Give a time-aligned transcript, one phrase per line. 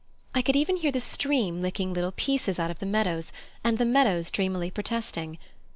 [0.33, 3.31] I could even hear the stream licking little pieces out of the meadows,
[3.63, 5.37] and the meadows dreamily protesting.